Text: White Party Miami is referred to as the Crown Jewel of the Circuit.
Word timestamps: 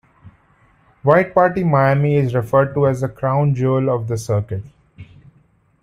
White 1.03 1.31
Party 1.35 1.63
Miami 1.63 2.15
is 2.15 2.33
referred 2.33 2.73
to 2.73 2.87
as 2.87 3.01
the 3.01 3.07
Crown 3.07 3.53
Jewel 3.53 3.87
of 3.91 4.07
the 4.07 4.17
Circuit. 4.17 4.63